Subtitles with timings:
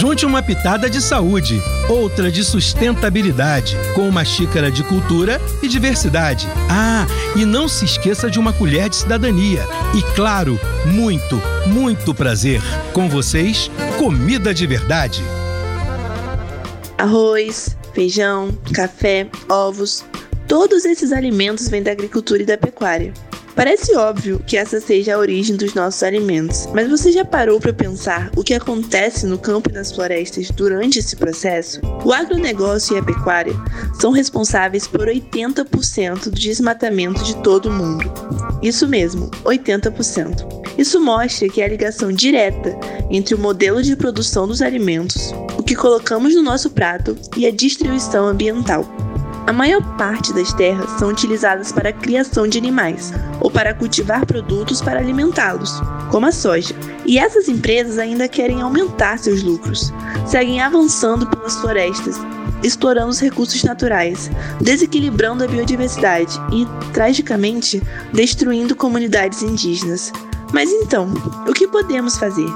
[0.00, 6.48] Junte uma pitada de saúde, outra de sustentabilidade, com uma xícara de cultura e diversidade.
[6.70, 7.06] Ah,
[7.36, 9.62] e não se esqueça de uma colher de cidadania.
[9.94, 12.62] E claro, muito, muito prazer.
[12.94, 15.22] Com vocês, comida de verdade.
[16.96, 20.02] Arroz, feijão, café, ovos,
[20.48, 23.12] todos esses alimentos vêm da agricultura e da pecuária.
[23.54, 27.72] Parece óbvio que essa seja a origem dos nossos alimentos, mas você já parou para
[27.72, 31.80] pensar o que acontece no campo e nas florestas durante esse processo?
[32.04, 33.54] O agronegócio e a pecuária
[34.00, 38.10] são responsáveis por 80% do desmatamento de todo o mundo.
[38.62, 40.60] Isso mesmo, 80%.
[40.78, 42.78] Isso mostra que há ligação direta
[43.10, 47.50] entre o modelo de produção dos alimentos, o que colocamos no nosso prato e a
[47.50, 49.09] distribuição ambiental.
[49.50, 54.24] A maior parte das terras são utilizadas para a criação de animais ou para cultivar
[54.24, 56.72] produtos para alimentá-los, como a soja.
[57.04, 59.92] E essas empresas ainda querem aumentar seus lucros,
[60.24, 62.14] seguem avançando pelas florestas,
[62.62, 70.12] explorando os recursos naturais, desequilibrando a biodiversidade e, tragicamente, destruindo comunidades indígenas.
[70.52, 71.12] Mas então,
[71.48, 72.46] o que podemos fazer?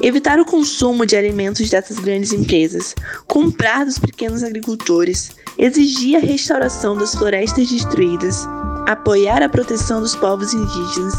[0.00, 2.94] Evitar o consumo de alimentos dessas grandes empresas,
[3.26, 8.48] comprar dos pequenos agricultores, exigir a restauração das florestas destruídas,
[8.86, 11.14] apoiar a proteção dos povos indígenas.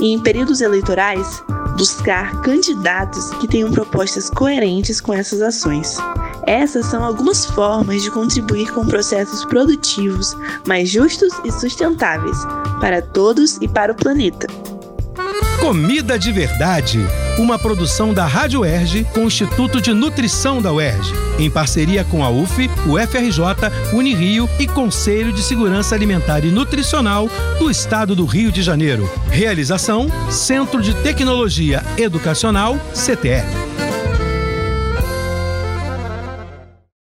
[0.00, 1.42] E, em períodos eleitorais,
[1.76, 5.96] buscar candidatos que tenham propostas coerentes com essas ações.
[6.46, 12.38] Essas são algumas formas de contribuir com processos produtivos mais justos e sustentáveis
[12.80, 14.46] para todos e para o planeta.
[15.60, 17.00] Comida de Verdade,
[17.38, 22.24] uma produção da Rádio UERJ com o Instituto de Nutrição da UERJ, em parceria com
[22.24, 28.26] a UF, o FRJ, Unirio e Conselho de Segurança Alimentar e Nutricional do Estado do
[28.26, 29.10] Rio de Janeiro.
[29.30, 33.57] Realização: Centro de Tecnologia Educacional, CTE.